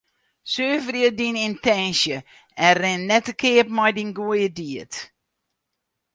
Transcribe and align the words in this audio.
Suverje 0.51 1.09
dyn 1.17 1.37
yntinsje 1.47 2.17
en 2.65 2.73
rin 2.81 3.01
net 3.09 3.23
te 3.25 3.33
keap 3.41 3.67
mei 3.75 3.93
dyn 3.95 4.11
goede 4.17 4.49
died. 4.57 4.93